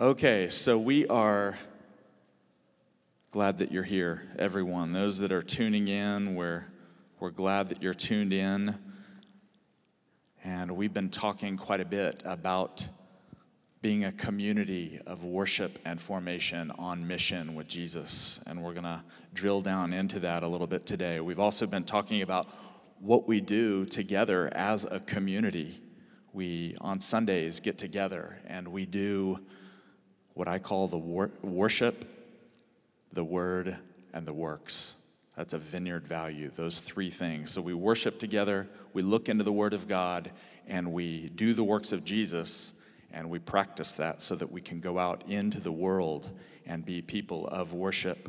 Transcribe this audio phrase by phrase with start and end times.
[0.00, 1.58] Okay, so we are
[3.32, 4.92] glad that you're here, everyone.
[4.92, 6.66] Those that are tuning in, we're,
[7.18, 8.78] we're glad that you're tuned in.
[10.44, 12.86] And we've been talking quite a bit about
[13.82, 18.38] being a community of worship and formation on mission with Jesus.
[18.46, 19.02] And we're going to
[19.34, 21.18] drill down into that a little bit today.
[21.18, 22.48] We've also been talking about
[23.00, 25.82] what we do together as a community.
[26.32, 29.40] We, on Sundays, get together and we do
[30.38, 32.04] what I call the wor- worship,
[33.12, 33.76] the word,
[34.14, 34.94] and the works.
[35.36, 37.50] That's a vineyard value, those three things.
[37.50, 40.30] So we worship together, we look into the Word of God,
[40.68, 42.74] and we do the works of Jesus
[43.12, 46.30] and we practice that so that we can go out into the world
[46.66, 48.28] and be people of worship,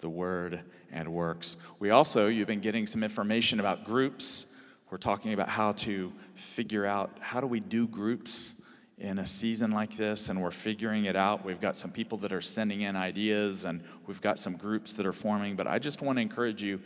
[0.00, 0.60] the word,
[0.92, 1.56] and works.
[1.78, 4.46] We also, you've been getting some information about groups.
[4.90, 8.56] We're talking about how to figure out how do we do groups
[8.98, 11.44] in a season like this, and we're figuring it out.
[11.44, 15.04] We've got some people that are sending in ideas, and we've got some groups that
[15.04, 15.54] are forming.
[15.54, 16.80] But I just want to encourage you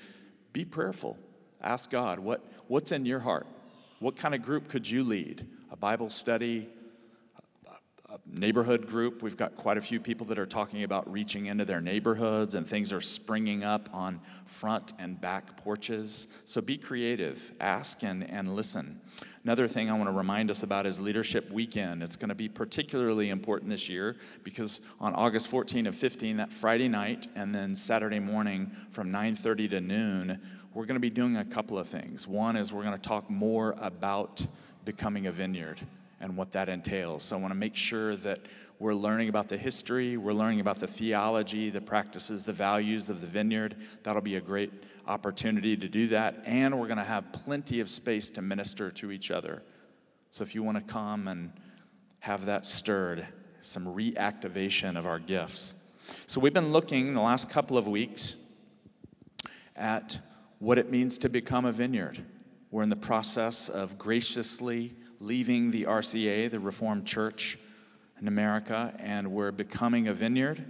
[0.53, 1.17] be prayerful.
[1.63, 3.47] Ask God, what, what's in your heart?
[4.01, 5.47] What kind of group could you lead?
[5.71, 6.69] A Bible study,
[8.27, 9.23] neighborhood group.
[9.23, 12.67] We've got quite a few people that are talking about reaching into their neighborhoods, and
[12.67, 16.29] things are springing up on front and back porches.
[16.45, 19.01] So be creative, ask and, and listen.
[19.45, 22.03] Another thing I want to remind us about is Leadership Weekend.
[22.03, 26.53] It's going to be particularly important this year because on August 14 and 15, that
[26.53, 30.41] Friday night, and then Saturday morning from 9:30 to noon,
[30.75, 32.29] we're going to be doing a couple of things.
[32.29, 34.47] One is we're going to talk more about
[34.85, 35.81] becoming a vineyard
[36.21, 37.25] and what that entails.
[37.25, 38.41] So I want to make sure that
[38.79, 43.21] we're learning about the history, we're learning about the theology, the practices, the values of
[43.21, 43.77] the vineyard.
[44.03, 44.73] That'll be a great
[45.07, 46.43] opportunity to do that.
[46.47, 49.63] And we're going to have plenty of space to minister to each other.
[50.31, 51.53] So if you want to come and
[52.21, 53.27] have that stirred,
[53.61, 55.75] some reactivation of our gifts.
[56.27, 58.37] So we've been looking the last couple of weeks
[59.77, 60.19] at
[60.59, 62.25] what it means to become a vineyard.
[62.71, 67.59] We're in the process of graciously leaving the RCA, the Reformed Church
[68.21, 70.65] in America, and we're becoming a vineyard.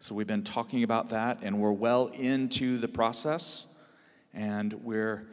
[0.00, 3.68] So we've been talking about that, and we're well into the process,
[4.34, 5.24] and we're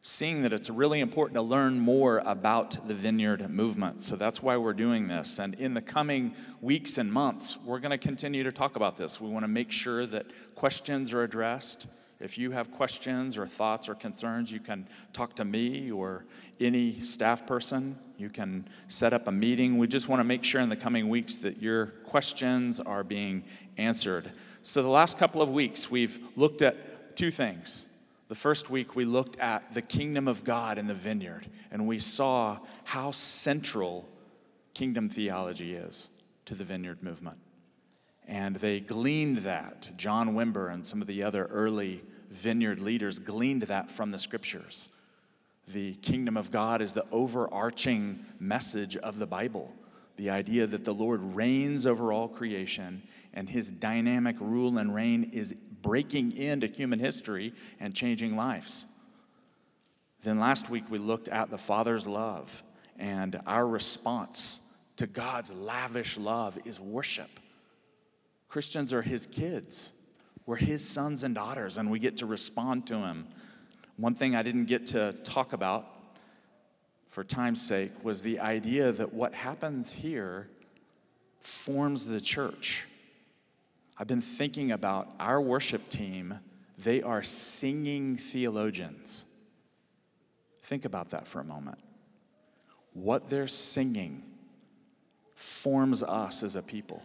[0.00, 4.02] seeing that it's really important to learn more about the vineyard movement.
[4.02, 5.38] So that's why we're doing this.
[5.38, 9.20] And in the coming weeks and months, we're going to continue to talk about this.
[9.20, 11.86] We want to make sure that questions are addressed
[12.20, 16.24] if you have questions or thoughts or concerns, you can talk to me or
[16.60, 17.98] any staff person.
[18.16, 19.78] You can set up a meeting.
[19.78, 23.44] We just want to make sure in the coming weeks that your questions are being
[23.76, 24.30] answered.
[24.62, 27.88] So, the last couple of weeks, we've looked at two things.
[28.28, 31.98] The first week, we looked at the kingdom of God in the vineyard, and we
[31.98, 34.08] saw how central
[34.72, 36.08] kingdom theology is
[36.46, 37.38] to the vineyard movement.
[38.26, 39.90] And they gleaned that.
[39.96, 44.90] John Wimber and some of the other early vineyard leaders gleaned that from the scriptures.
[45.68, 49.72] The kingdom of God is the overarching message of the Bible.
[50.16, 53.02] The idea that the Lord reigns over all creation
[53.32, 58.86] and his dynamic rule and reign is breaking into human history and changing lives.
[60.22, 62.62] Then last week we looked at the Father's love,
[62.98, 64.60] and our response
[64.96, 67.28] to God's lavish love is worship.
[68.54, 69.94] Christians are his kids.
[70.46, 73.26] We're his sons and daughters, and we get to respond to him.
[73.96, 75.88] One thing I didn't get to talk about
[77.08, 80.46] for time's sake was the idea that what happens here
[81.40, 82.86] forms the church.
[83.98, 86.38] I've been thinking about our worship team,
[86.78, 89.26] they are singing theologians.
[90.62, 91.78] Think about that for a moment.
[92.92, 94.22] What they're singing
[95.34, 97.02] forms us as a people.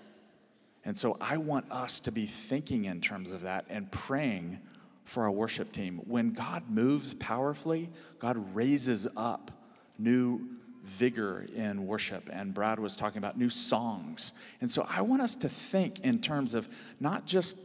[0.85, 4.59] And so I want us to be thinking in terms of that and praying
[5.03, 6.01] for our worship team.
[6.06, 9.51] When God moves powerfully, God raises up
[9.97, 10.47] new
[10.84, 12.29] vigor in worship.
[12.31, 14.34] And Brad was talking about new songs.
[14.62, 17.58] And so I want us to think in terms of not just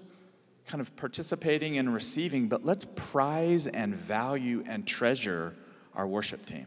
[0.66, 5.55] kind of participating and receiving, but let's prize and value and treasure
[5.94, 6.66] our worship team.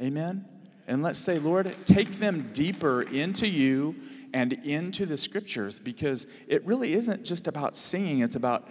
[0.00, 0.44] Amen?
[0.86, 3.96] And let's say, Lord, take them deeper into you
[4.32, 8.68] and into the scriptures because it really isn't just about singing, it's about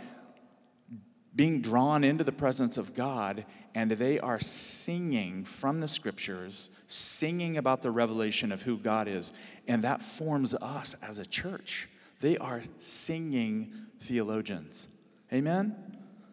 [1.33, 7.57] being drawn into the presence of God, and they are singing from the scriptures, singing
[7.57, 9.31] about the revelation of who God is,
[9.67, 11.87] and that forms us as a church.
[12.19, 14.89] They are singing theologians.
[15.31, 15.75] Amen?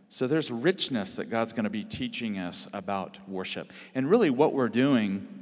[0.08, 3.72] So there's richness that God's going to be teaching us about worship.
[3.94, 5.37] And really, what we're doing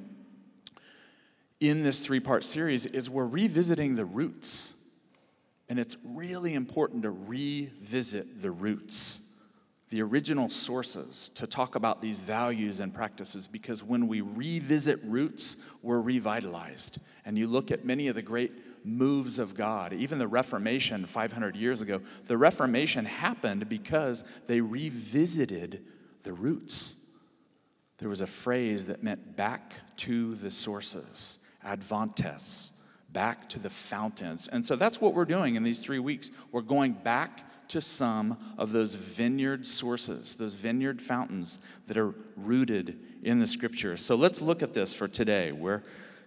[1.61, 4.75] in this three part series is we're revisiting the roots.
[5.69, 9.21] And it's really important to revisit the roots,
[9.91, 15.57] the original sources, to talk about these values and practices because when we revisit roots,
[15.83, 16.99] we're revitalized.
[17.25, 18.53] And you look at many of the great
[18.85, 25.83] moves of God, even the Reformation 500 years ago, the Reformation happened because they revisited
[26.23, 26.95] the roots.
[27.99, 32.73] There was a phrase that meant back to the sources, ad fontes,
[33.13, 34.49] back to the fountains.
[34.49, 36.31] And so that's what we're doing in these three weeks.
[36.53, 41.59] We're going back to some of those vineyard sources, those vineyard fountains
[41.89, 44.01] that are rooted in the scriptures.
[44.03, 45.51] So let's look at this for today.
[45.51, 45.83] We're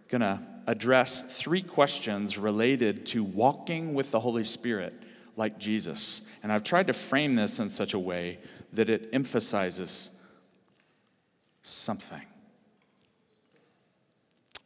[0.10, 4.94] going to address three questions related to walking with the Holy Spirit
[5.38, 6.24] like Jesus.
[6.44, 8.40] And I've tried to frame this in such a way
[8.74, 10.12] that it emphasizes
[11.62, 12.22] something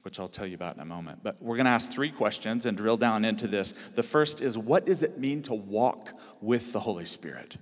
[0.04, 1.20] which I'll tell you about in a moment.
[1.24, 3.72] But we're going to ask three questions and drill down into this.
[3.72, 7.58] The first is what does it mean to walk with the Holy Spirit?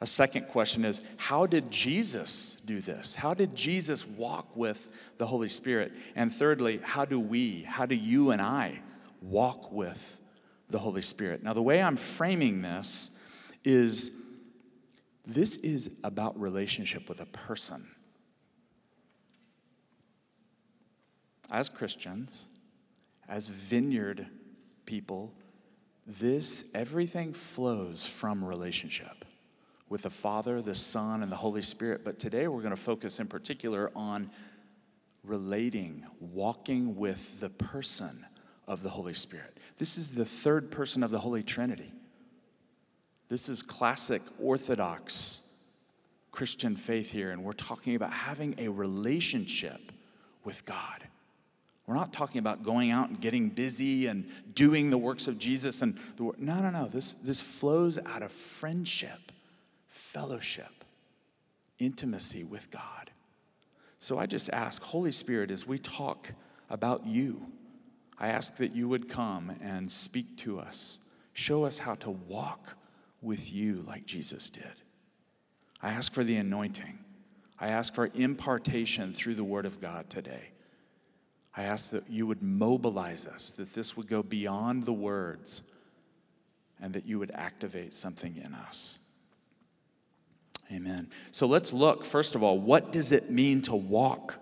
[0.00, 3.14] A second question is how did Jesus do this?
[3.14, 5.92] How did Jesus walk with the Holy Spirit?
[6.14, 8.80] And thirdly, how do we, how do you and I
[9.22, 10.20] walk with
[10.70, 11.42] the Holy Spirit?
[11.42, 13.10] Now, the way I'm framing this
[13.64, 14.10] is
[15.24, 17.88] this is about relationship with a person.
[21.50, 22.48] As Christians,
[23.28, 24.26] as vineyard
[24.84, 25.32] people,
[26.06, 29.24] this, everything flows from relationship
[29.88, 32.04] with the Father, the Son, and the Holy Spirit.
[32.04, 34.30] But today we're going to focus in particular on
[35.24, 38.24] relating, walking with the person
[38.66, 39.56] of the Holy Spirit.
[39.78, 41.92] This is the third person of the Holy Trinity.
[43.28, 45.42] This is classic Orthodox
[46.30, 49.92] Christian faith here, and we're talking about having a relationship
[50.44, 51.04] with God.
[51.86, 55.82] We're not talking about going out and getting busy and doing the works of Jesus
[55.82, 56.38] and the work.
[56.38, 56.88] No, no, no.
[56.88, 59.32] This, this flows out of friendship,
[59.86, 60.84] fellowship,
[61.78, 63.12] intimacy with God.
[64.00, 66.32] So I just ask, Holy Spirit, as we talk
[66.70, 67.40] about you,
[68.18, 70.98] I ask that you would come and speak to us.
[71.34, 72.76] Show us how to walk
[73.22, 74.64] with you like Jesus did.
[75.82, 76.98] I ask for the anointing.
[77.58, 80.50] I ask for impartation through the Word of God today.
[81.56, 85.62] I ask that you would mobilize us, that this would go beyond the words,
[86.80, 88.98] and that you would activate something in us.
[90.70, 91.08] Amen.
[91.32, 94.38] So let's look, first of all, what does it mean to walk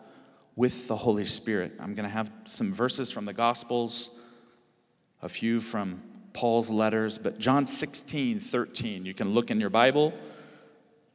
[0.57, 1.73] with the Holy Spirit?
[1.79, 4.11] I'm going to have some verses from the Gospels,
[5.23, 6.03] a few from
[6.33, 9.07] Paul's letters, but John 16, 13.
[9.07, 10.13] You can look in your Bible.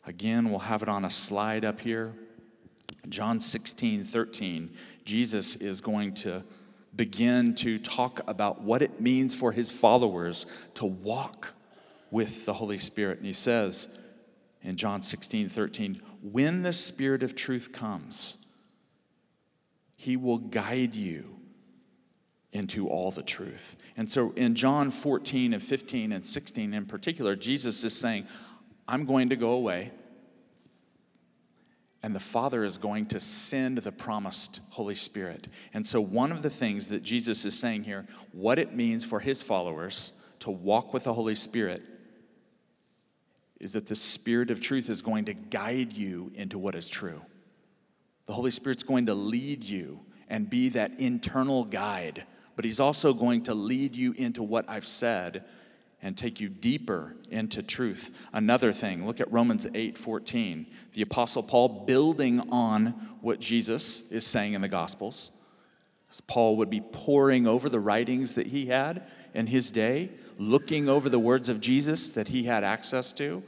[0.06, 2.14] Again, we'll have it on a slide up here.
[3.08, 4.72] John 16, 13,
[5.06, 6.44] Jesus is going to
[6.96, 10.46] begin to talk about what it means for his followers
[10.76, 11.54] to walk
[12.12, 13.18] with the Holy Spirit.
[13.18, 13.90] And he says
[14.62, 18.38] in John 16, 13, when the Spirit of truth comes,
[19.96, 21.36] he will guide you
[22.52, 23.78] into all the truth.
[23.96, 28.26] And so in John 14 and 15 and 16 in particular, Jesus is saying,
[28.88, 29.92] I'm going to go away
[32.02, 35.50] and the Father is going to send the promised Holy Spirit.
[35.74, 39.20] And so, one of the things that Jesus is saying here, what it means for
[39.20, 41.84] his followers to walk with the Holy Spirit,
[43.60, 47.22] is that the Spirit of truth is going to guide you into what is true.
[48.26, 52.24] The Holy Spirit's going to lead you and be that internal guide,
[52.56, 55.44] but He's also going to lead you into what I've said
[56.02, 58.16] and take you deeper into truth.
[58.32, 60.66] Another thing, look at Romans 8 14.
[60.94, 65.32] The Apostle Paul building on what Jesus is saying in the Gospels.
[66.10, 70.90] As Paul would be poring over the writings that he had in his day, looking
[70.90, 73.44] over the words of Jesus that he had access to.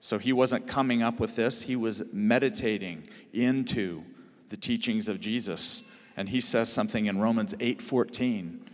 [0.00, 4.04] So he wasn't coming up with this, he was meditating into
[4.48, 5.82] the teachings of Jesus.
[6.16, 8.64] And he says something in Romans 8 14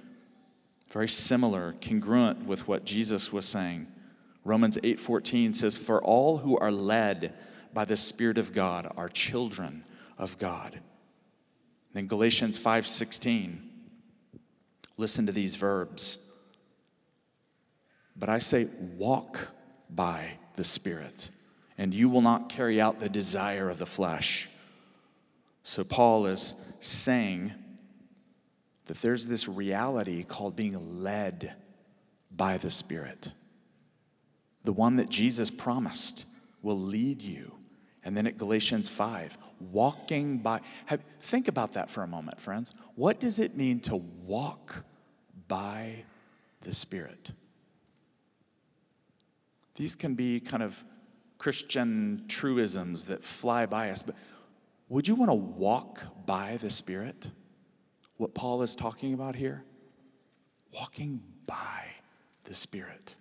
[0.95, 3.89] very similar, congruent with what Jesus was saying.
[4.45, 7.37] Romans 8:14 says, "For all who are led
[7.73, 9.85] by the Spirit of God are children
[10.17, 10.81] of God."
[11.95, 13.69] Then Galatians 5:16.
[14.97, 16.19] Listen to these verbs.
[18.15, 19.53] But I say, walk
[19.91, 21.33] by the Spirit,
[21.77, 24.49] and you will not carry out the desire of the flesh.
[25.65, 27.53] So Paul is saying
[28.87, 31.55] that there's this reality called being led
[32.31, 33.33] by the Spirit.
[34.65, 36.27] The one that Jesus promised
[36.63, 37.53] will lead you
[38.05, 39.39] And then at Galatians 5,
[39.73, 40.61] walking by.
[40.87, 42.75] Have, think about that for a moment, friends.
[42.97, 44.85] What does it mean to walk
[45.49, 46.05] by
[46.61, 47.33] the Spirit?
[49.75, 50.85] These can be kind of
[51.39, 54.15] Christian truisms that fly by us, but
[54.91, 57.31] would you want to walk by the Spirit?
[58.25, 59.63] What Paul is talking about here?
[60.73, 61.85] Walking by
[62.45, 63.17] the Spirit.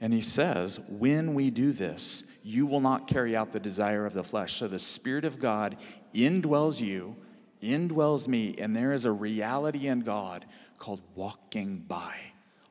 [0.00, 4.14] And he says, when we do this, you will not carry out the desire of
[4.14, 4.54] the flesh.
[4.54, 5.76] So the Spirit of God
[6.12, 7.14] indwells you,
[7.62, 10.44] indwells me, and there is a reality in God
[10.80, 12.16] called walking by,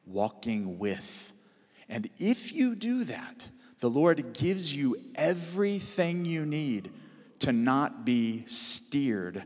[0.06, 1.32] walking with.
[1.88, 6.92] And if you do that, the Lord gives you everything you need
[7.40, 9.46] to not be steered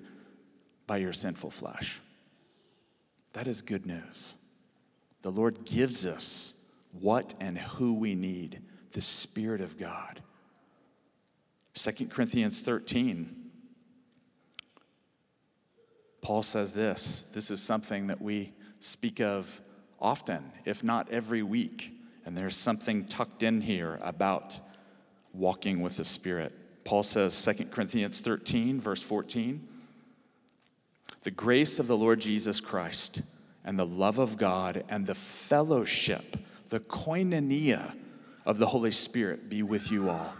[0.89, 2.01] by your sinful flesh.
[3.33, 4.35] That is good news.
[5.21, 6.55] The Lord gives us
[6.99, 8.59] what and who we need
[8.93, 10.19] the Spirit of God.
[11.75, 13.51] 2 Corinthians 13,
[16.21, 17.23] Paul says this.
[17.35, 19.61] This is something that we speak of
[20.01, 21.93] often, if not every week.
[22.25, 24.59] And there's something tucked in here about
[25.33, 26.51] walking with the Spirit.
[26.83, 29.67] Paul says, 2 Corinthians 13, verse 14,
[31.23, 33.21] the grace of the Lord Jesus Christ
[33.63, 36.37] and the love of God and the fellowship
[36.69, 37.95] the koinonia
[38.45, 40.33] of the Holy Spirit be with you all.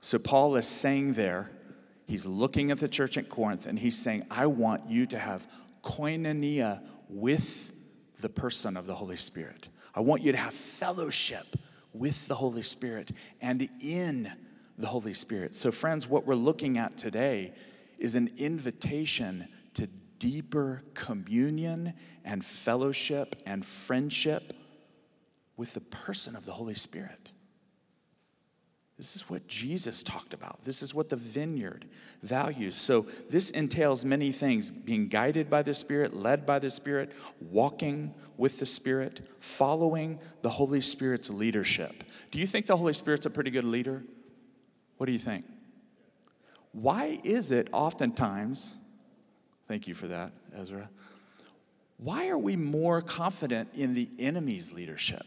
[0.00, 1.50] So, Paul is saying there,
[2.06, 5.46] he's looking at the church at Corinth and he's saying, I want you to have
[5.82, 7.72] koinonia with
[8.20, 9.68] the person of the Holy Spirit.
[9.94, 11.56] I want you to have fellowship
[11.92, 14.30] with the Holy Spirit and in
[14.76, 15.54] the Holy Spirit.
[15.54, 17.52] So, friends, what we're looking at today
[17.98, 19.48] is an invitation
[20.18, 21.94] deeper communion
[22.24, 24.52] and fellowship and friendship
[25.56, 27.32] with the person of the Holy Spirit.
[28.96, 30.64] This is what Jesus talked about.
[30.64, 31.84] This is what the vineyard
[32.22, 32.76] values.
[32.76, 38.14] So, this entails many things being guided by the Spirit, led by the Spirit, walking
[38.38, 42.04] with the Spirit, following the Holy Spirit's leadership.
[42.30, 44.02] Do you think the Holy Spirit's a pretty good leader?
[44.96, 45.44] What do you think?
[46.72, 48.78] Why is it oftentimes,
[49.68, 50.88] thank you for that, Ezra,
[51.98, 55.26] why are we more confident in the enemy's leadership?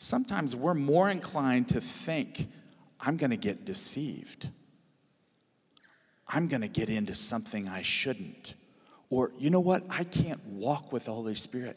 [0.00, 2.48] sometimes we're more inclined to think,
[2.98, 4.48] I'm going to get deceived.
[6.26, 8.54] I'm going to get into something I shouldn't.
[9.10, 9.84] Or, you know what?
[9.90, 11.76] I can't walk with the Holy Spirit.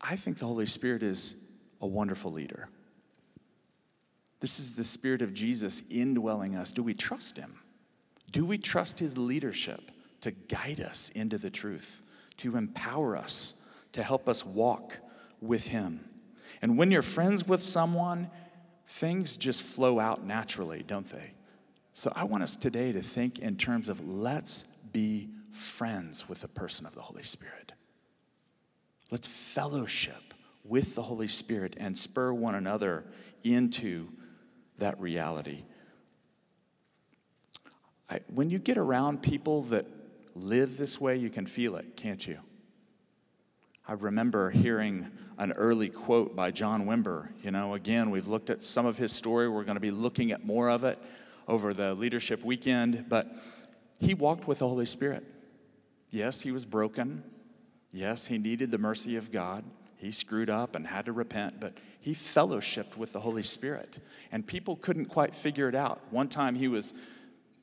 [0.00, 1.34] I think the Holy Spirit is
[1.80, 2.68] a wonderful leader.
[4.40, 6.72] This is the Spirit of Jesus indwelling us.
[6.72, 7.54] Do we trust Him?
[8.34, 12.02] Do we trust His leadership to guide us into the truth,
[12.38, 13.54] to empower us,
[13.92, 14.98] to help us walk
[15.40, 16.00] with Him.
[16.60, 18.28] And when you're friends with someone,
[18.86, 21.34] things just flow out naturally, don't they?
[21.92, 26.48] So I want us today to think in terms of let's be friends with the
[26.48, 27.72] person of the Holy Spirit.
[29.12, 33.04] Let's fellowship with the Holy Spirit and spur one another
[33.44, 34.08] into
[34.78, 35.62] that reality.
[38.14, 39.86] I, when you get around people that
[40.36, 42.38] live this way, you can feel it, can't you?
[43.88, 47.30] I remember hearing an early quote by John Wimber.
[47.42, 49.48] You know, again, we've looked at some of his story.
[49.48, 50.96] We're going to be looking at more of it
[51.48, 53.06] over the leadership weekend.
[53.08, 53.26] But
[53.98, 55.24] he walked with the Holy Spirit.
[56.10, 57.24] Yes, he was broken.
[57.92, 59.64] Yes, he needed the mercy of God.
[59.96, 63.98] He screwed up and had to repent, but he fellowshipped with the Holy Spirit.
[64.30, 66.00] And people couldn't quite figure it out.
[66.10, 66.94] One time he was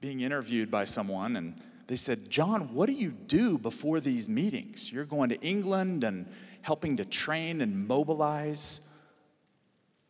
[0.02, 1.56] being interviewed by someone, and
[1.88, 4.92] they said, John, what do you do before these meetings?
[4.92, 6.28] You're going to England and
[6.62, 8.82] helping to train and mobilize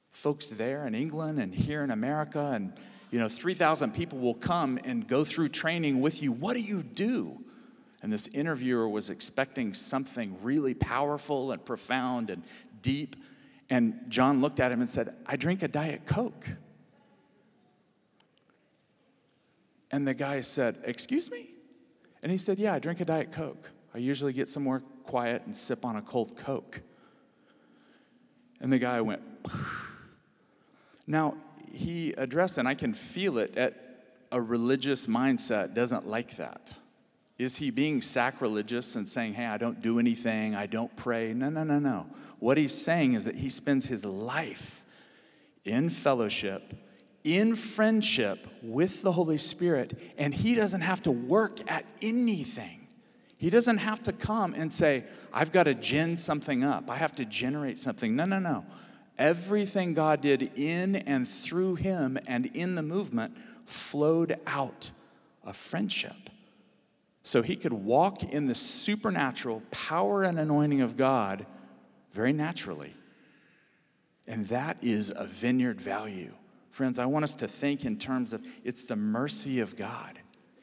[0.09, 2.51] folks there in England and here in America.
[2.53, 2.73] And,
[3.09, 6.31] you know, 3,000 people will come and go through training with you.
[6.31, 7.43] What do you do?
[8.01, 12.43] And this interviewer was expecting something really powerful and profound and
[12.81, 13.15] deep.
[13.69, 16.47] And John looked at him and said, I drink a Diet Coke.
[19.91, 21.49] And the guy said, Excuse me?
[22.23, 23.71] And he said, Yeah, I drink a Diet Coke.
[23.93, 26.81] I usually get somewhere quiet and sip on a cold Coke.
[28.61, 29.21] And the guy went,
[31.07, 31.35] now
[31.73, 33.75] he addressed, and I can feel it, at
[34.31, 36.77] a religious mindset doesn't like that.
[37.37, 41.33] Is he being sacrilegious and saying, hey, I don't do anything, I don't pray?
[41.33, 42.05] No, no, no, no.
[42.39, 44.85] What he's saying is that he spends his life
[45.65, 46.73] in fellowship
[47.23, 52.87] in friendship with the Holy Spirit, and He doesn't have to work at anything.
[53.37, 57.15] He doesn't have to come and say, I've got to gin something up, I have
[57.15, 58.15] to generate something.
[58.15, 58.65] No, no, no.
[59.17, 64.91] Everything God did in and through him and in the movement flowed out
[65.43, 66.29] of friendship.
[67.23, 71.45] So he could walk in the supernatural power and anointing of God
[72.13, 72.93] very naturally.
[74.27, 76.33] And that is a vineyard value.
[76.71, 80.17] Friends, I want us to think in terms of it's the mercy of God,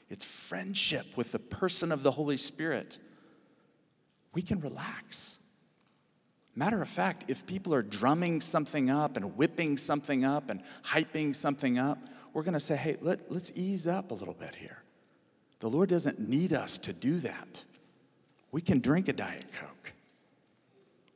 [0.09, 2.99] it's friendship with the person of the Holy Spirit.
[4.33, 5.39] We can relax.
[6.55, 11.37] Matter of fact, if people are drumming something up and whipping something up and hyping
[11.37, 11.99] something up,
[12.33, 14.79] we're going to say, hey, let, let's ease up a little bit here.
[15.61, 17.65] The Lord doesn't need us to do that.
[18.51, 19.93] We can drink a Diet Coke.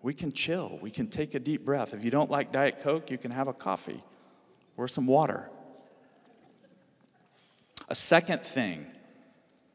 [0.03, 0.79] We can chill.
[0.83, 1.95] We can take a deep breath.
[1.95, 4.03] If you don't like Diet Coke, you can have a coffee
[4.77, 5.49] or some water.
[7.89, 8.87] A second thing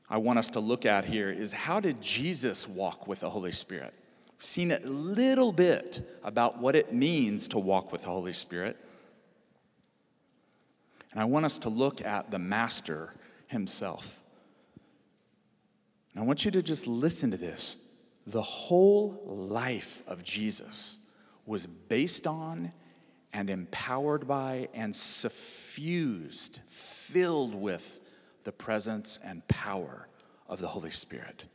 [0.10, 3.52] I want us to look at here is how did Jesus walk with the Holy
[3.52, 3.94] Spirit?
[4.32, 8.78] We've seen a little bit about what it means to walk with the Holy Spirit.
[11.12, 13.14] And I want us to look at the Master
[13.48, 14.22] himself.
[16.14, 17.78] And I want you to just listen to this.
[18.26, 21.00] The whole life of Jesus
[21.46, 22.72] was based on
[23.34, 28.00] and empowered by and suffused, filled with
[28.44, 30.08] the presence and power
[30.48, 31.48] of the Holy Spirit.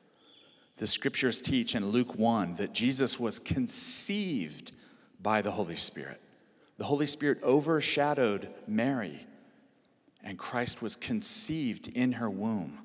[0.76, 4.72] The scriptures teach in Luke 1 that Jesus was conceived
[5.20, 6.20] by the Holy Spirit.
[6.78, 9.26] The Holy Spirit overshadowed Mary,
[10.22, 12.78] and Christ was conceived in her womb.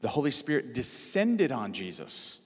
[0.00, 2.40] The Holy Spirit descended on Jesus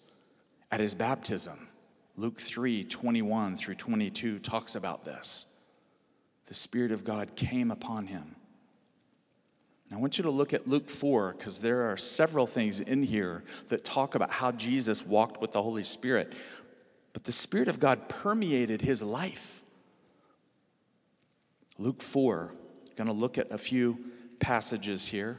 [0.70, 1.68] at his baptism.
[2.16, 5.46] Luke 3 21 through 22 talks about this.
[6.46, 8.36] The Spirit of God came upon him.
[9.92, 13.42] I want you to look at Luke 4 because there are several things in here
[13.68, 16.32] that talk about how Jesus walked with the Holy Spirit.
[17.12, 19.62] But the Spirit of God permeated his life.
[21.78, 22.54] Luke 4,
[22.96, 23.98] going to look at a few
[24.40, 25.38] passages here.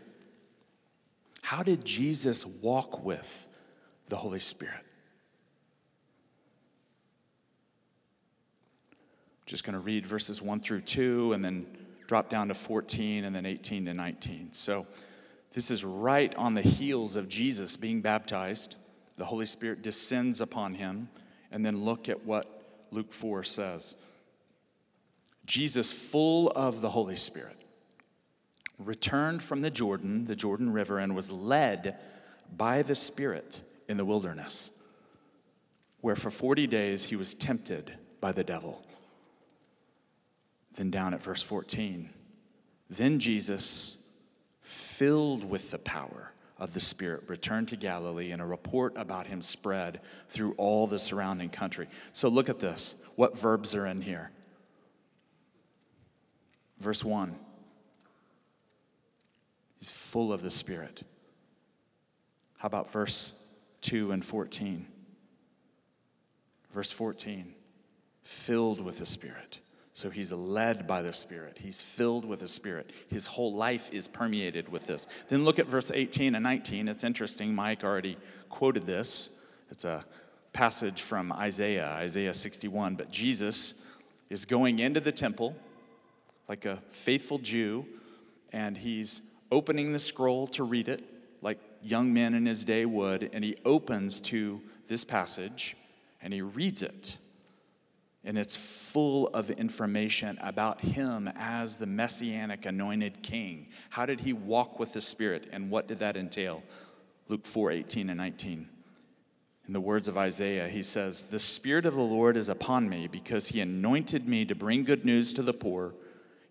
[1.42, 3.48] How did Jesus walk with
[4.08, 4.86] the Holy Spirit?
[9.54, 11.68] Just going to read verses 1 through 2 and then
[12.08, 14.52] drop down to 14 and then 18 to 19.
[14.52, 14.88] So
[15.52, 18.78] this is right on the heels of Jesus being baptized.
[19.16, 21.08] The Holy Spirit descends upon him.
[21.52, 23.96] And then look at what Luke 4 says.
[25.46, 27.58] Jesus, full of the Holy Spirit,
[28.80, 32.00] returned from the Jordan, the Jordan River, and was led
[32.58, 34.72] by the Spirit in the wilderness,
[36.02, 38.84] where for 40 days he was tempted by the devil.
[40.76, 42.10] Then down at verse 14.
[42.90, 43.98] Then Jesus,
[44.62, 49.42] filled with the power of the Spirit, returned to Galilee, and a report about him
[49.42, 51.88] spread through all the surrounding country.
[52.14, 52.96] So look at this.
[53.16, 54.32] What verbs are in here?
[56.80, 57.36] Verse 1.
[59.78, 61.04] He's full of the Spirit.
[62.58, 63.34] How about verse
[63.82, 64.88] 2 and 14?
[66.72, 67.54] Verse 14,
[68.24, 69.60] filled with the Spirit.
[69.94, 71.60] So he's led by the Spirit.
[71.62, 72.92] He's filled with the Spirit.
[73.10, 75.08] His whole life is permeated with this.
[75.28, 76.88] Then look at verse 18 and 19.
[76.88, 77.54] It's interesting.
[77.54, 78.18] Mike already
[78.50, 79.30] quoted this.
[79.70, 80.04] It's a
[80.52, 82.96] passage from Isaiah, Isaiah 61.
[82.96, 83.76] But Jesus
[84.32, 85.56] is going into the temple
[86.50, 87.86] like a faithful Jew,
[88.52, 91.04] and he's opening the scroll to read it
[91.42, 93.30] like young men in his day would.
[93.34, 95.76] And he opens to this passage
[96.22, 97.18] and he reads it
[98.26, 103.68] and it's full of information about him as the messianic anointed king.
[103.90, 106.64] How did he walk with the Spirit, and what did that entail?
[107.28, 108.70] Luke 4 18 and 19.
[109.66, 113.08] In the words of Isaiah, he says, The Spirit of the Lord is upon me
[113.08, 115.94] because he anointed me to bring good news to the poor.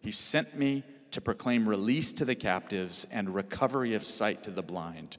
[0.01, 4.63] He sent me to proclaim release to the captives and recovery of sight to the
[4.63, 5.19] blind,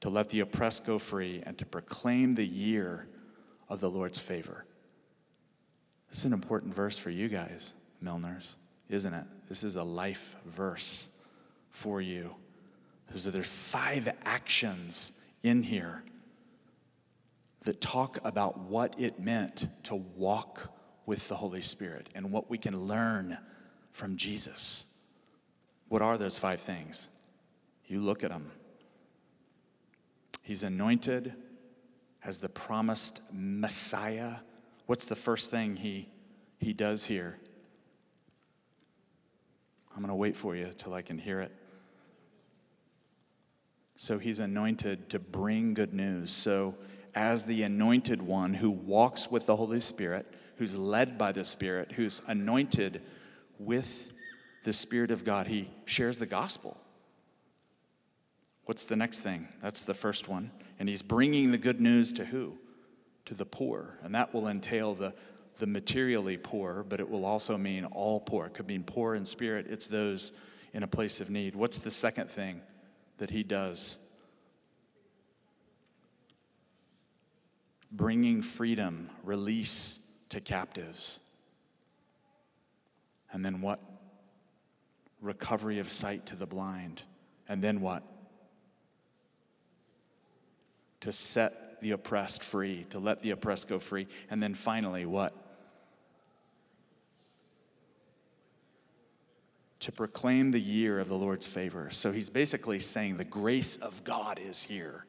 [0.00, 3.08] to let the oppressed go free, and to proclaim the year
[3.68, 4.65] of the Lord's favor.
[6.16, 8.56] This is an important verse for you guys, Milners,
[8.88, 9.24] isn't it?
[9.50, 11.10] This is a life verse
[11.68, 12.34] for you.
[13.06, 16.02] There's, there's five actions in here
[17.64, 20.72] that talk about what it meant to walk
[21.04, 23.36] with the Holy Spirit and what we can learn
[23.92, 24.86] from Jesus.
[25.90, 27.10] What are those five things?
[27.88, 28.50] You look at them.
[30.42, 31.34] He's anointed
[32.24, 34.36] as the promised Messiah
[34.86, 36.08] What's the first thing he,
[36.58, 37.38] he does here?
[39.90, 41.52] I'm going to wait for you till I can hear it.
[43.96, 46.30] So he's anointed to bring good news.
[46.30, 46.74] So
[47.14, 51.92] as the anointed one who walks with the Holy Spirit, who's led by the Spirit,
[51.92, 53.02] who's anointed
[53.58, 54.12] with
[54.64, 55.46] the Spirit of God.
[55.46, 56.76] He shares the gospel.
[58.64, 59.48] What's the next thing?
[59.60, 60.50] That's the first one.
[60.78, 62.58] And he's bringing the good news to who?
[63.26, 63.98] To the poor.
[64.02, 65.14] And that will entail the,
[65.56, 68.46] the materially poor, but it will also mean all poor.
[68.46, 70.32] It could mean poor in spirit, it's those
[70.72, 71.54] in a place of need.
[71.54, 72.60] What's the second thing
[73.18, 73.98] that he does?
[77.90, 81.20] Bringing freedom, release to captives.
[83.32, 83.80] And then what?
[85.20, 87.04] Recovery of sight to the blind.
[87.48, 88.02] And then what?
[91.00, 94.08] To set the oppressed free, to let the oppressed go free.
[94.28, 95.32] And then finally, what?
[99.80, 101.88] To proclaim the year of the Lord's favor.
[101.90, 105.06] So he's basically saying the grace of God is here.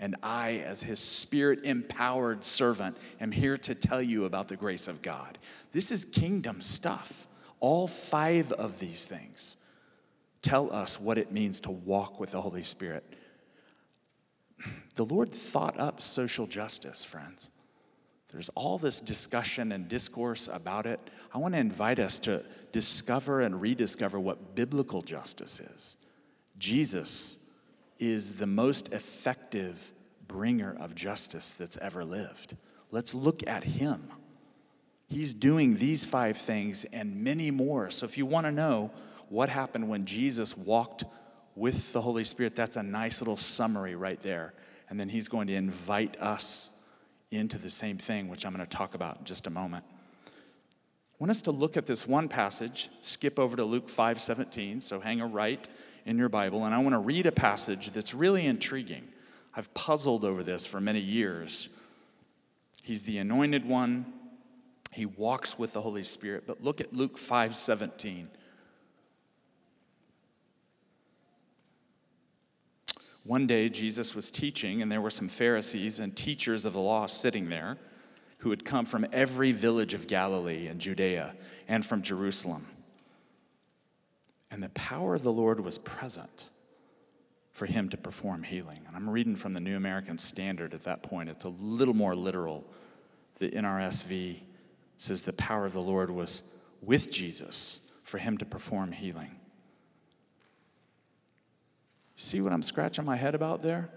[0.00, 4.88] And I, as his spirit empowered servant, am here to tell you about the grace
[4.88, 5.38] of God.
[5.70, 7.28] This is kingdom stuff.
[7.60, 9.56] All five of these things
[10.42, 13.04] tell us what it means to walk with the Holy Spirit.
[14.96, 17.50] The Lord thought up social justice, friends.
[18.32, 21.00] There's all this discussion and discourse about it.
[21.32, 25.96] I want to invite us to discover and rediscover what biblical justice is.
[26.58, 27.38] Jesus
[27.98, 29.92] is the most effective
[30.26, 32.56] bringer of justice that's ever lived.
[32.90, 34.02] Let's look at him.
[35.08, 37.90] He's doing these five things and many more.
[37.90, 38.90] So if you want to know
[39.28, 41.04] what happened when Jesus walked
[41.54, 44.52] with the Holy Spirit, that's a nice little summary right there.
[44.88, 46.70] And then he's going to invite us
[47.30, 49.84] into the same thing, which I'm going to talk about in just a moment.
[50.26, 54.80] I want us to look at this one passage, skip over to Luke 5 17,
[54.80, 55.66] so hang a right
[56.04, 59.02] in your Bible, and I want to read a passage that's really intriguing.
[59.54, 61.70] I've puzzled over this for many years.
[62.82, 64.12] He's the anointed one,
[64.92, 68.28] he walks with the Holy Spirit, but look at Luke 5 17.
[73.26, 77.06] One day, Jesus was teaching, and there were some Pharisees and teachers of the law
[77.06, 77.76] sitting there
[78.38, 81.34] who had come from every village of Galilee and Judea
[81.66, 82.64] and from Jerusalem.
[84.52, 86.50] And the power of the Lord was present
[87.50, 88.80] for him to perform healing.
[88.86, 91.28] And I'm reading from the New American Standard at that point.
[91.28, 92.64] It's a little more literal.
[93.40, 94.36] The NRSV
[94.98, 96.44] says the power of the Lord was
[96.80, 99.32] with Jesus for him to perform healing.
[102.16, 103.90] See what I'm scratching my head about there?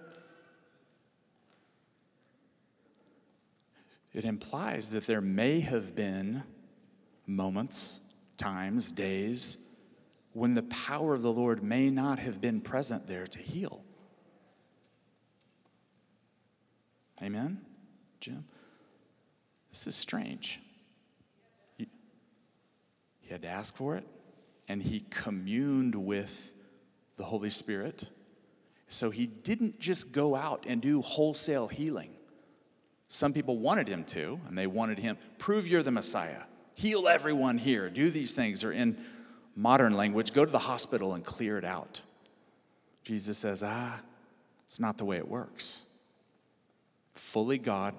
[4.14, 6.44] It implies that there may have been
[7.26, 8.02] moments,
[8.38, 9.58] times, days
[10.34, 13.84] when the power of the Lord may not have been present there to heal.
[17.22, 17.62] Amen,
[18.20, 18.46] Jim?
[19.70, 20.60] This is strange.
[21.78, 21.88] He,
[23.22, 24.06] he had to ask for it,
[24.68, 26.54] and he communed with
[27.20, 28.10] the Holy Spirit.
[28.88, 32.10] So he didn't just go out and do wholesale healing.
[33.10, 37.58] Some people wanted him to, and they wanted him, prove you're the Messiah, heal everyone
[37.60, 38.98] here, do these things, or in
[39.56, 42.02] modern language, go to the hospital and clear it out.
[43.04, 44.00] Jesus says, ah,
[44.66, 45.84] it's not the way it works.
[47.14, 47.98] Fully God,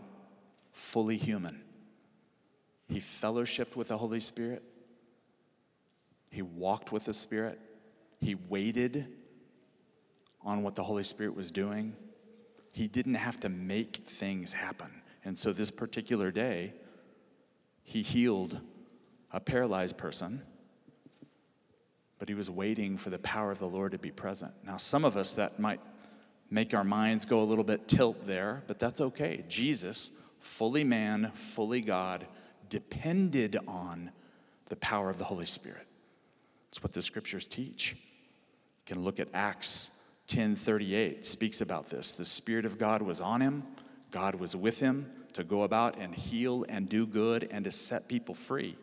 [0.73, 1.61] fully human.
[2.89, 4.63] He fellowshipped with the Holy Spirit.
[6.31, 7.61] He walked with the Spirit.
[8.21, 9.07] He waited
[10.43, 11.95] on what the Holy Spirit was doing.
[12.73, 14.91] He didn't have to make things happen.
[15.25, 16.73] And so, this particular day,
[17.83, 18.61] he healed
[19.33, 20.43] a paralyzed person,
[22.19, 24.53] but he was waiting for the power of the Lord to be present.
[24.65, 25.81] Now, some of us that might
[26.51, 29.45] make our minds go a little bit tilt there, but that's okay.
[29.49, 32.27] Jesus, fully man, fully God,
[32.69, 34.11] depended on
[34.69, 35.87] the power of the Holy Spirit.
[36.71, 37.97] That's what the scriptures teach.
[38.91, 39.93] Can look at Acts
[40.27, 42.11] 10:38 speaks about this.
[42.11, 43.63] The spirit of God was on him.
[44.11, 48.09] God was with him to go about and heal and do good and to set
[48.09, 48.77] people free.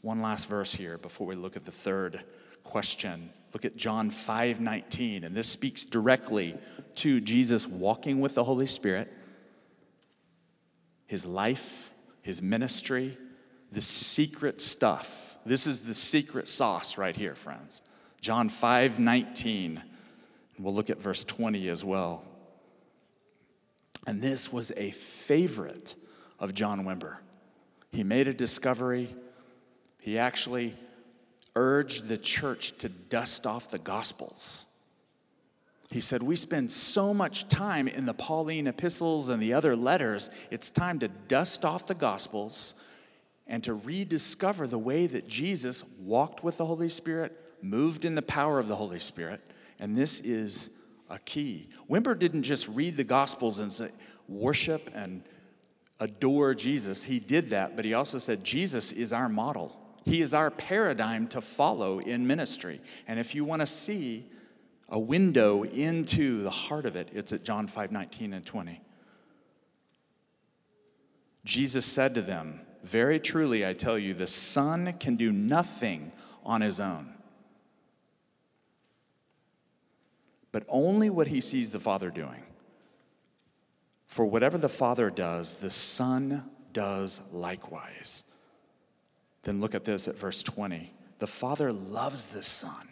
[0.00, 2.24] One last verse here before we look at the third
[2.64, 3.28] question.
[3.52, 6.56] Look at John 5:19 and this speaks directly
[6.94, 9.12] to Jesus walking with the Holy Spirit.
[11.06, 13.18] His life, his ministry,
[13.72, 15.35] the secret stuff.
[15.46, 17.82] This is the secret sauce right here, friends.
[18.20, 19.80] John 5 19.
[20.58, 22.24] We'll look at verse 20 as well.
[24.08, 25.94] And this was a favorite
[26.40, 27.18] of John Wimber.
[27.92, 29.08] He made a discovery.
[30.00, 30.74] He actually
[31.54, 34.66] urged the church to dust off the Gospels.
[35.90, 40.28] He said, We spend so much time in the Pauline epistles and the other letters,
[40.50, 42.74] it's time to dust off the Gospels
[43.46, 48.22] and to rediscover the way that Jesus walked with the Holy Spirit, moved in the
[48.22, 49.40] power of the Holy Spirit.
[49.78, 50.70] And this is
[51.08, 51.68] a key.
[51.88, 53.90] Wimber didn't just read the Gospels and say,
[54.28, 55.22] worship and
[56.00, 57.04] adore Jesus.
[57.04, 59.80] He did that, but he also said, Jesus is our model.
[60.04, 62.80] He is our paradigm to follow in ministry.
[63.06, 64.26] And if you want to see
[64.88, 68.80] a window into the heart of it, it's at John 5 19 and 20.
[71.44, 76.12] Jesus said to them, Very truly, I tell you, the Son can do nothing
[76.44, 77.12] on his own,
[80.52, 82.44] but only what he sees the Father doing.
[84.06, 88.22] For whatever the Father does, the Son does likewise.
[89.42, 90.92] Then look at this at verse 20.
[91.18, 92.88] The Father loves the Son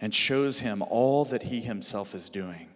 [0.00, 2.66] and shows him all that he himself is doing.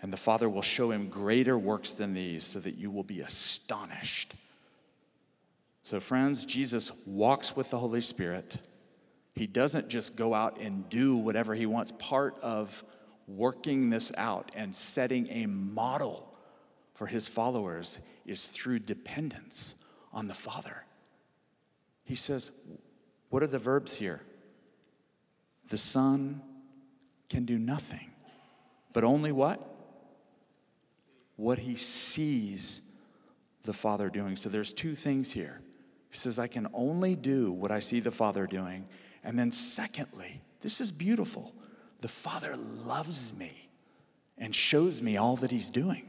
[0.00, 3.20] And the Father will show him greater works than these so that you will be
[3.20, 4.34] astonished.
[5.82, 8.60] So, friends, Jesus walks with the Holy Spirit.
[9.34, 11.92] He doesn't just go out and do whatever he wants.
[11.98, 12.84] Part of
[13.26, 16.36] working this out and setting a model
[16.94, 19.76] for his followers is through dependence
[20.12, 20.84] on the Father.
[22.04, 22.50] He says,
[23.30, 24.20] What are the verbs here?
[25.68, 26.42] The Son
[27.28, 28.10] can do nothing,
[28.92, 29.66] but only what?
[31.36, 32.82] What he sees
[33.62, 34.36] the Father doing.
[34.36, 35.60] So there's two things here.
[36.10, 38.86] He says, I can only do what I see the Father doing.
[39.22, 41.54] And then, secondly, this is beautiful.
[42.00, 43.68] The Father loves me
[44.36, 46.04] and shows me all that He's doing.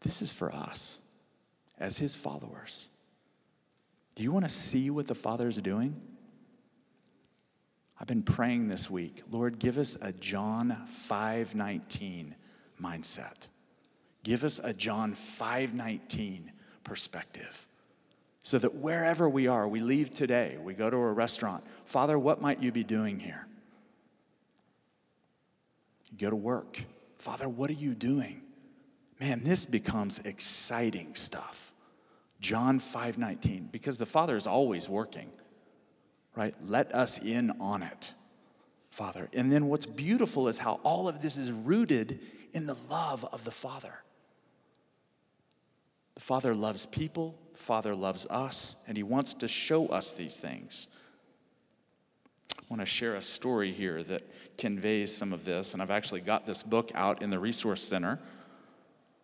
[0.00, 1.00] This is for us
[1.78, 2.88] as His followers.
[4.14, 6.00] Do you want to see what the Father is doing?
[8.00, 12.34] I've been praying this week, Lord, give us a John 5:19
[12.80, 13.48] mindset.
[14.24, 16.50] Give us a John 5:19
[16.82, 17.68] perspective.
[18.42, 21.64] So that wherever we are, we leave today, we go to a restaurant.
[21.84, 23.46] Father, what might you be doing here?
[26.10, 26.82] You go to work.
[27.18, 28.42] Father, what are you doing?
[29.20, 31.72] Man, this becomes exciting stuff.
[32.40, 35.30] John 5:19 because the Father is always working
[36.34, 36.54] right?
[36.64, 38.14] Let us in on it,
[38.90, 39.28] Father.
[39.32, 42.20] And then what's beautiful is how all of this is rooted
[42.52, 43.94] in the love of the Father.
[46.14, 50.88] The Father loves people, Father loves us, and He wants to show us these things.
[52.58, 54.22] I want to share a story here that
[54.58, 58.18] conveys some of this, and I've actually got this book out in the Resource Center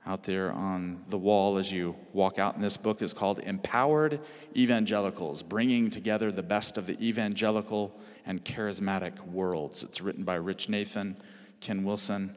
[0.08, 2.54] out there on the wall as you walk out.
[2.54, 4.20] And this book is called Empowered
[4.56, 9.82] Evangelicals Bringing Together the Best of the Evangelical and Charismatic Worlds.
[9.82, 11.16] It's written by Rich Nathan,
[11.60, 12.34] Ken Wilson,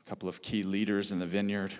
[0.00, 1.74] a couple of key leaders in the vineyard.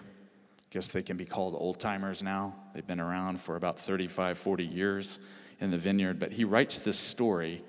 [0.76, 2.54] Guess they can be called old timers now.
[2.74, 5.20] They've been around for about 35, 40 years
[5.58, 6.18] in the vineyard.
[6.18, 7.64] But he writes this story,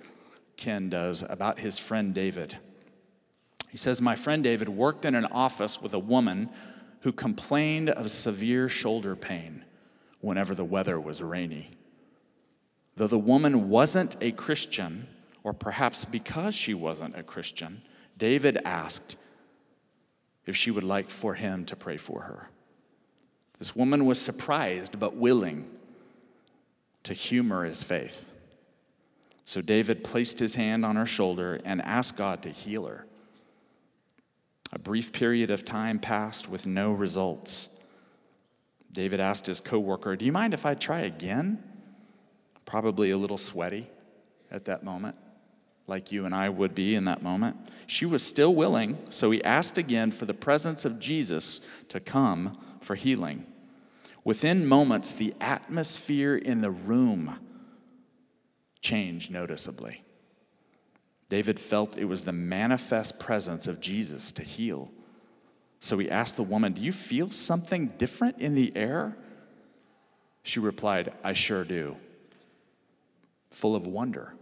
[0.58, 2.58] Ken does, about his friend David.
[3.70, 6.50] He says, My friend David worked in an office with a woman
[7.00, 9.64] who complained of severe shoulder pain
[10.20, 11.72] whenever the weather was rainy.
[12.98, 15.08] Though the woman wasn't a Christian,
[15.46, 17.84] or perhaps because she wasn't a Christian,
[18.18, 19.16] David asked
[20.46, 22.50] if she would like for him to pray for her.
[23.60, 25.70] This woman was surprised but willing
[27.04, 28.30] to humor his faith.
[29.46, 33.06] So David placed his hand on her shoulder and asked God to heal her.
[34.74, 37.70] A brief period of time passed with no results.
[38.92, 41.64] David asked his coworker, Do you mind if I try again?
[42.66, 43.88] Probably a little sweaty
[44.52, 45.16] at that moment,
[45.88, 47.56] like you and I would be in that moment.
[47.88, 52.58] She was still willing, so he asked again for the presence of Jesus to come
[52.82, 53.46] for healing.
[54.26, 57.40] Within moments, the atmosphere in the room
[58.82, 60.04] changed noticeably.
[61.30, 64.92] David felt it was the manifest presence of Jesus to heal.
[65.80, 69.18] So he asked the woman, Do you feel something different in the air?
[70.44, 71.98] She replied, I sure do,
[73.52, 74.34] full of wonder.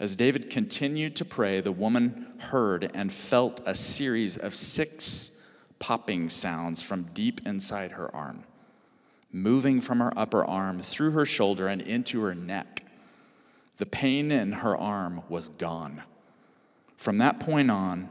[0.00, 5.32] As David continued to pray, the woman heard and felt a series of six
[5.78, 8.44] popping sounds from deep inside her arm,
[9.32, 12.84] moving from her upper arm through her shoulder and into her neck.
[13.78, 16.02] The pain in her arm was gone.
[16.96, 18.08] From that point on,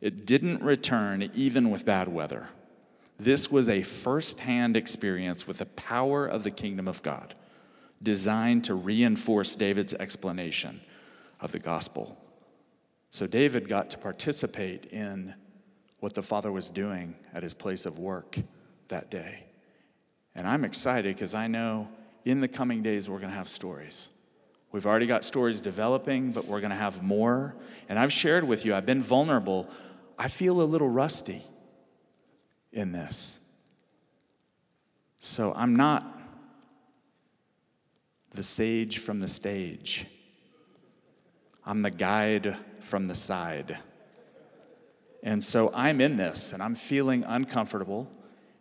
[0.00, 2.48] it didn't return even with bad weather.
[3.18, 7.34] This was a firsthand experience with the power of the kingdom of God,
[8.02, 10.80] designed to reinforce David's explanation
[11.40, 12.16] of the gospel
[13.10, 15.34] So David got to participate in
[16.00, 18.38] what the Father was doing at his place of work
[18.88, 19.44] that day.
[20.34, 21.88] And I'm excited because I know
[22.24, 24.10] in the coming days we're going to have stories.
[24.70, 27.56] We've already got stories developing, but we're going to have more.
[27.88, 29.66] And I've shared with you, I've been vulnerable.
[30.18, 31.42] I feel a little rusty
[32.72, 33.40] in this.
[35.16, 36.17] So I'm not
[38.32, 40.06] the sage from the stage,
[41.64, 43.78] I'm the guide from the side.
[45.22, 48.10] And so I'm in this and I'm feeling uncomfortable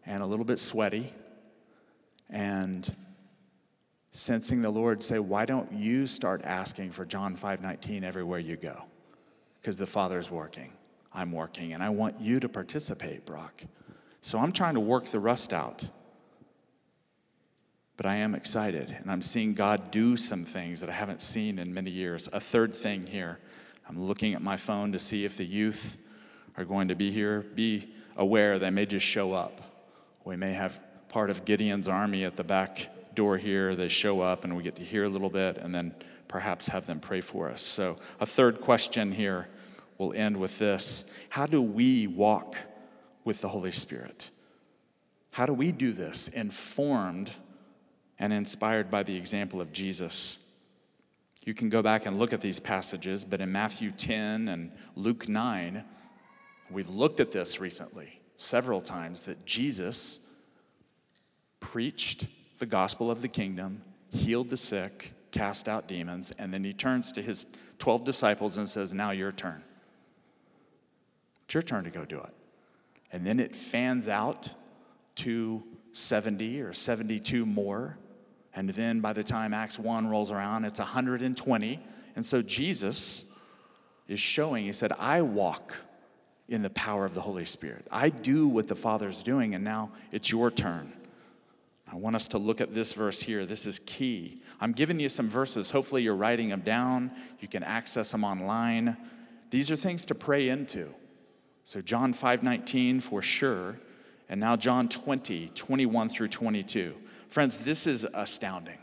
[0.05, 1.13] and a little bit sweaty
[2.29, 2.93] and
[4.11, 8.83] sensing the Lord say, Why don't you start asking for John 5:19 everywhere you go?
[9.61, 10.73] Because the Father's working.
[11.13, 13.63] I'm working, and I want you to participate, Brock.
[14.21, 15.87] So I'm trying to work the rust out.
[17.97, 21.57] But I am excited, and I'm seeing God do some things that I haven't seen
[21.57, 22.29] in many years.
[22.31, 23.39] A third thing here
[23.89, 25.97] I'm looking at my phone to see if the youth
[26.57, 27.45] are going to be here.
[27.55, 29.61] Be aware they may just show up.
[30.25, 33.75] We may have part of Gideon's army at the back door here.
[33.75, 35.95] They show up and we get to hear a little bit and then
[36.27, 37.61] perhaps have them pray for us.
[37.61, 39.47] So, a third question here
[39.97, 42.57] will end with this How do we walk
[43.23, 44.31] with the Holy Spirit?
[45.31, 47.31] How do we do this informed
[48.19, 50.39] and inspired by the example of Jesus?
[51.45, 55.29] You can go back and look at these passages, but in Matthew 10 and Luke
[55.29, 55.83] 9,
[56.69, 60.19] we've looked at this recently several times that Jesus
[61.59, 62.27] preached
[62.59, 67.11] the gospel of the kingdom, healed the sick, cast out demons, and then he turns
[67.13, 67.47] to his
[67.79, 69.63] 12 disciples and says, Now your turn.
[71.45, 72.33] It's your turn to go do it.
[73.11, 74.53] And then it fans out
[75.15, 77.97] to 70 or 72 more.
[78.57, 81.79] And then by the time Acts 1 rolls around, it's 120.
[82.15, 83.25] And so Jesus
[84.07, 85.75] is showing, he said, I walk
[86.49, 87.85] in the power of the Holy Spirit.
[87.91, 90.91] I do what the Father's doing, and now it's your turn.
[91.87, 93.45] I want us to look at this verse here.
[93.45, 94.41] This is key.
[94.59, 95.69] I'm giving you some verses.
[95.69, 97.11] Hopefully, you're writing them down.
[97.39, 98.97] You can access them online.
[99.51, 100.91] These are things to pray into.
[101.63, 103.77] So, John 5 19 for sure.
[104.29, 106.95] And now, John 20, 21 through 22.
[107.29, 108.77] Friends, this is astounding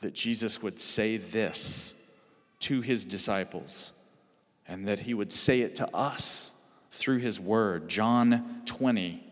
[0.00, 1.94] that Jesus would say this
[2.60, 3.92] to his disciples
[4.68, 6.52] and that he would say it to us
[6.90, 7.88] through his word.
[7.88, 9.22] John 20,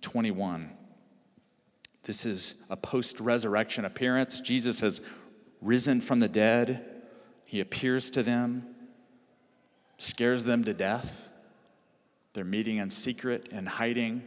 [0.00, 0.70] 21.
[2.04, 4.40] This is a post resurrection appearance.
[4.40, 5.00] Jesus has
[5.60, 6.84] risen from the dead.
[7.44, 8.66] He appears to them,
[9.96, 11.30] scares them to death.
[12.34, 14.22] They're meeting in secret and hiding.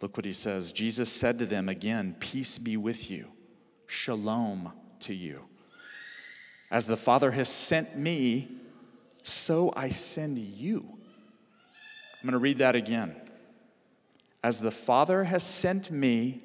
[0.00, 0.72] Look what he says.
[0.72, 3.26] Jesus said to them again, Peace be with you,
[3.86, 5.42] shalom to you.
[6.70, 8.48] As the Father has sent me,
[9.22, 10.84] so I send you.
[12.20, 13.14] I'm going to read that again.
[14.42, 16.42] As the Father has sent me,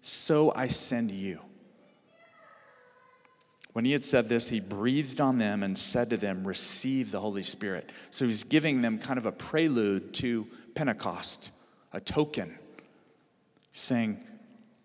[0.00, 1.40] so I send you.
[3.72, 7.20] When he had said this, he breathed on them and said to them, Receive the
[7.20, 7.90] Holy Spirit.
[8.10, 11.50] So he's giving them kind of a prelude to Pentecost,
[11.92, 12.58] a token,
[13.76, 14.22] saying,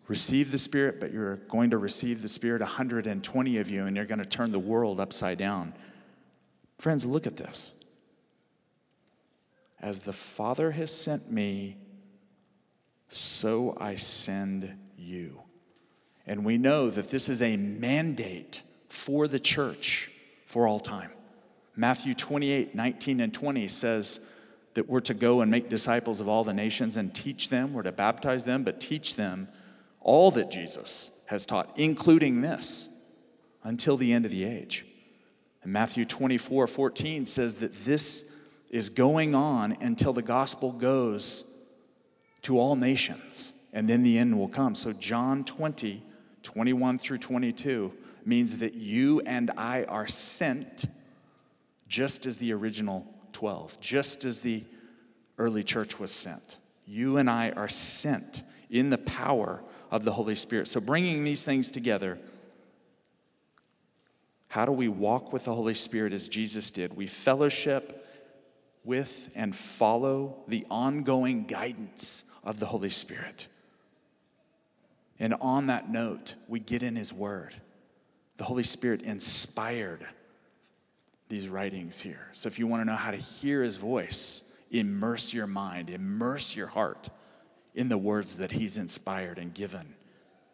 [0.07, 4.05] Receive the Spirit, but you're going to receive the Spirit, 120 of you, and you're
[4.05, 5.73] going to turn the world upside down.
[6.79, 7.75] Friends, look at this.
[9.79, 11.77] As the Father has sent me,
[13.07, 15.39] so I send you.
[16.27, 20.11] And we know that this is a mandate for the church
[20.45, 21.11] for all time.
[21.77, 24.19] Matthew 28 19 and 20 says
[24.73, 27.83] that we're to go and make disciples of all the nations and teach them, we're
[27.83, 29.47] to baptize them, but teach them
[29.99, 32.89] all that Jesus has taught, including this,
[33.63, 34.85] until the end of the age.
[35.63, 38.35] And Matthew 24 14 says that this
[38.69, 41.45] is going on until the gospel goes
[42.43, 44.73] to all nations, and then the end will come.
[44.73, 46.01] So, John 20,
[46.41, 47.93] 21 through 22
[48.25, 50.87] means that you and I are sent
[51.87, 54.63] just as the original 12, just as the
[55.37, 56.57] early church was sent.
[56.85, 60.67] You and I are sent in the power of the Holy Spirit.
[60.67, 62.17] So, bringing these things together,
[64.47, 66.95] how do we walk with the Holy Spirit as Jesus did?
[66.95, 68.05] We fellowship
[68.83, 73.47] with and follow the ongoing guidance of the Holy Spirit.
[75.19, 77.53] And on that note, we get in His Word.
[78.37, 80.05] The Holy Spirit inspired
[81.31, 82.27] these writings here.
[82.33, 86.55] So if you want to know how to hear His voice, immerse your mind, immerse
[86.57, 87.09] your heart
[87.73, 89.95] in the words that He's inspired and given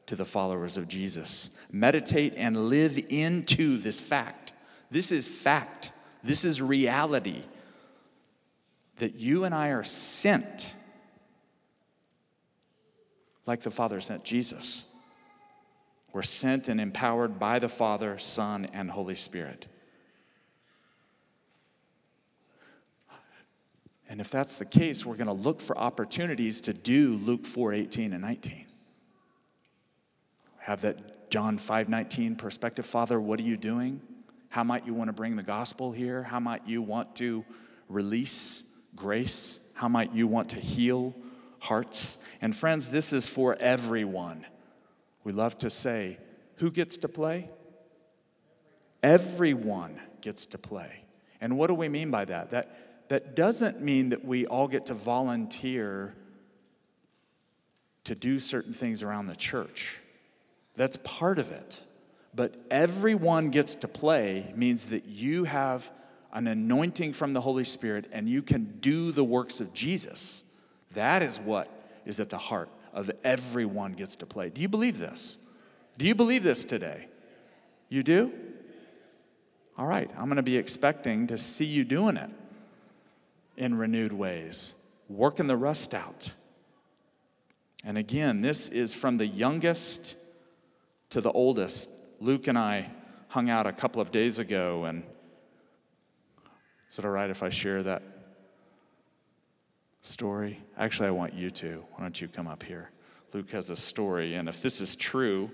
[0.05, 1.49] to the followers of Jesus.
[1.71, 4.53] Meditate and live into this fact.
[4.91, 5.91] This is fact
[6.23, 7.41] This is reality
[8.97, 10.75] that you and I are sent
[13.45, 14.88] like the Father sent Jesus.
[16.13, 19.67] We're sent and empowered by the Father, Son, and Holy Spirit.
[24.18, 27.72] And if that's the case, we're going to look for opportunities to do Luke 4
[27.74, 28.65] 18 and 19.
[30.57, 32.84] Have that John 5 19 perspective.
[32.84, 34.01] Father, what are you doing?
[34.49, 36.24] How might you want to bring the gospel here?
[36.24, 37.45] How might you want to
[37.89, 38.63] release
[38.95, 39.59] grace?
[39.76, 41.15] How might you want to heal
[41.59, 42.18] hearts?
[42.41, 44.47] And friends, this is for everyone.
[45.26, 46.18] We love to say,
[46.55, 47.51] who gets to play?
[49.03, 51.03] Everyone gets to play.
[51.39, 52.49] And what do we mean by that?
[52.49, 56.13] That that doesn't mean that we all get to volunteer
[58.03, 59.99] to do certain things around the church.
[60.75, 61.85] That's part of it.
[62.35, 65.91] But everyone gets to play means that you have
[66.33, 70.43] an anointing from the Holy Spirit and you can do the works of Jesus.
[70.93, 71.69] That is what
[72.05, 74.49] is at the heart of everyone gets to play.
[74.49, 75.37] Do you believe this?
[75.97, 77.07] Do you believe this today?
[77.89, 78.31] You do?
[79.77, 82.29] All right, I'm going to be expecting to see you doing it
[83.57, 84.75] in renewed ways,
[85.09, 86.33] working the rust out.
[87.83, 90.15] And again, this is from the youngest
[91.09, 91.89] to the oldest.
[92.19, 92.89] Luke and I
[93.29, 95.03] hung out a couple of days ago, and
[96.89, 98.03] is it all right if I share that
[100.01, 100.59] story?
[100.77, 101.83] Actually, I want you to.
[101.91, 102.91] Why don't you come up here?
[103.33, 105.51] Luke has a story, and if this is true,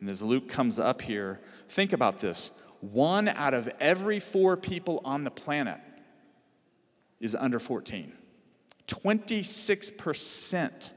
[0.00, 2.50] and as Luke comes up here, think about this.
[2.80, 5.78] One out of every four people on the planet
[7.22, 8.12] is under 14.
[8.86, 10.92] 26%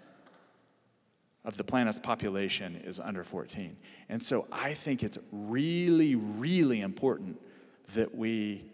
[1.45, 3.77] of the planet's population is under 14.
[4.09, 7.39] And so I think it's really, really important
[7.93, 8.65] that we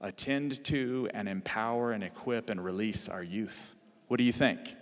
[0.00, 3.76] attend to and empower and equip and release our youth.
[4.08, 4.74] What do you think?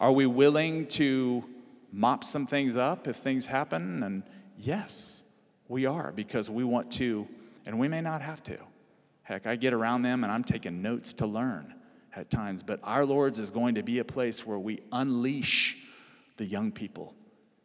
[0.00, 1.44] Are we willing to
[1.92, 4.02] mop some things up if things happen?
[4.02, 4.22] And
[4.58, 5.24] yes,
[5.68, 7.28] we are because we want to,
[7.66, 8.58] and we may not have to.
[9.22, 11.74] Heck, I get around them and I'm taking notes to learn
[12.14, 12.62] at times.
[12.62, 15.78] But our Lord's is going to be a place where we unleash
[16.36, 17.14] the young people.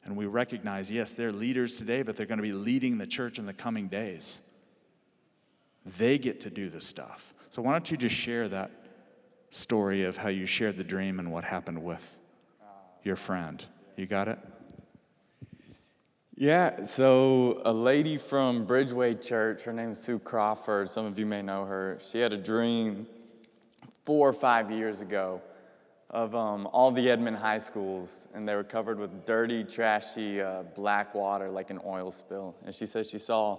[0.05, 3.39] And we recognize, yes, they're leaders today, but they're going to be leading the church
[3.39, 4.41] in the coming days.
[5.97, 7.34] They get to do the stuff.
[7.49, 8.72] So why don't you just share that
[9.49, 12.20] story of how you shared the dream and what happened with
[13.03, 13.66] your friend?
[13.95, 14.39] You got it?
[16.40, 21.26] Yeah, so a lady from Bridgeway Church, her name is Sue Crawford, some of you
[21.26, 21.98] may know her.
[22.00, 23.08] She had a dream
[24.04, 25.42] four or five years ago
[26.12, 30.62] of um, all the Edmond high schools, and they were covered with dirty, trashy uh,
[30.76, 32.56] black water like an oil spill.
[32.64, 33.58] And she said she saw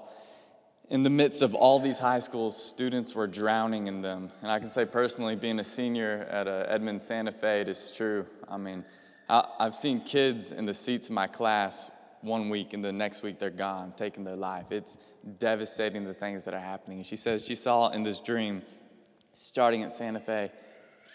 [0.89, 4.31] in the midst of all these high schools, students were drowning in them.
[4.41, 7.91] And I can say personally, being a senior at uh, Edmond Santa Fe, it is
[7.91, 8.25] true.
[8.49, 8.85] I mean,
[9.29, 13.23] I, I've seen kids in the seats of my class one week and the next
[13.23, 14.71] week they're gone, taking their life.
[14.71, 14.99] It's
[15.39, 16.99] devastating the things that are happening.
[16.99, 18.63] And she says she saw in this dream,
[19.33, 20.51] starting at Santa Fe,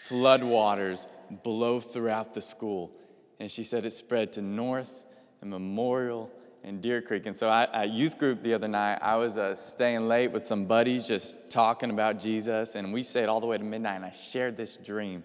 [0.08, 1.06] floodwaters
[1.42, 2.96] blow throughout the school.
[3.40, 5.06] And she said it spread to North
[5.40, 6.30] and Memorial
[6.62, 7.26] and Deer Creek.
[7.26, 10.46] And so I, at youth group the other night, I was uh, staying late with
[10.46, 12.74] some buddies just talking about Jesus.
[12.74, 15.22] And we stayed all the way to midnight, and I shared this dream.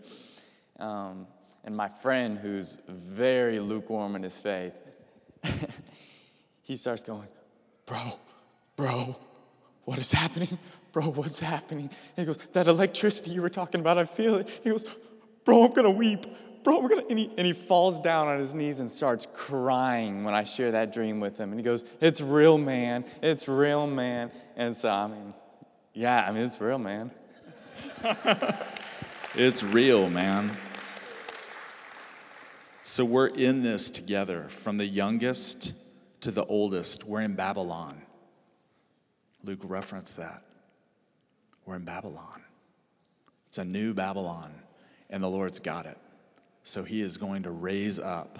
[0.79, 1.27] Um,
[1.63, 4.73] and my friend, who's very lukewarm in his faith,
[6.63, 7.27] he starts going,
[7.85, 8.19] Bro,
[8.75, 9.15] bro,
[9.85, 10.57] what is happening?
[10.91, 11.89] Bro, what's happening?
[12.17, 14.59] And he goes, That electricity you were talking about, I feel it.
[14.63, 14.85] He goes,
[15.45, 16.25] Bro, I'm gonna weep.
[16.63, 17.03] Bro, I'm gonna.
[17.09, 20.71] And he, and he falls down on his knees and starts crying when I share
[20.71, 21.51] that dream with him.
[21.51, 23.05] And he goes, It's real, man.
[23.21, 24.31] It's real, man.
[24.55, 25.33] And so, I mean,
[25.93, 27.11] yeah, I mean, it's real, man.
[29.35, 30.51] it's real, man.
[32.83, 35.73] So we're in this together from the youngest
[36.21, 37.03] to the oldest.
[37.03, 38.01] We're in Babylon.
[39.43, 40.43] Luke referenced that.
[41.65, 42.41] We're in Babylon.
[43.47, 44.53] It's a new Babylon,
[45.09, 45.97] and the Lord's got it.
[46.63, 48.39] So he is going to raise up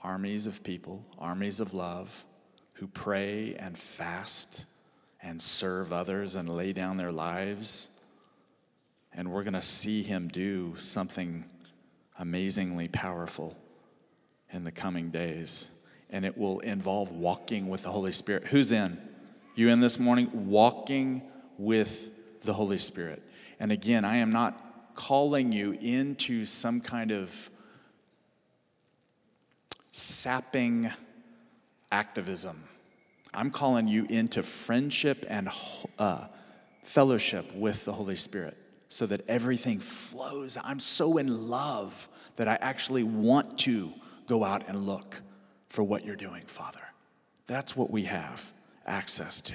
[0.00, 2.24] armies of people, armies of love,
[2.74, 4.66] who pray and fast
[5.22, 7.88] and serve others and lay down their lives.
[9.14, 11.44] And we're going to see him do something
[12.18, 13.56] amazingly powerful
[14.52, 15.70] in the coming days.
[16.10, 18.44] And it will involve walking with the Holy Spirit.
[18.44, 19.00] Who's in?
[19.54, 20.48] You in this morning?
[20.48, 21.22] Walking
[21.58, 22.10] with
[22.42, 23.22] the Holy Spirit.
[23.58, 27.50] And again, I am not calling you into some kind of
[29.90, 30.90] sapping
[31.90, 32.62] activism
[33.36, 35.50] I'm calling you into friendship and
[35.98, 36.26] uh,
[36.82, 38.56] fellowship with the Holy Spirit
[38.88, 40.56] so that everything flows.
[40.62, 43.92] I'm so in love that I actually want to
[44.26, 45.20] go out and look
[45.68, 46.80] for what you're doing, Father.
[47.46, 48.52] That's what we have
[48.86, 49.54] access to.